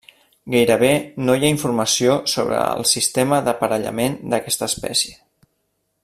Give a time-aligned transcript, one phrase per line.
[0.53, 0.87] Gairebé
[1.25, 5.17] no hi ha informació sobre el sistema d'aparellament d'aquesta espècie.